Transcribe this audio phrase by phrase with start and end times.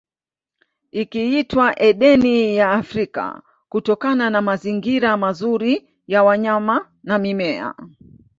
[0.91, 7.73] Ikiitwa Edeni ya Afrika kutokana na mazingira mazuri ya wanyama na mimea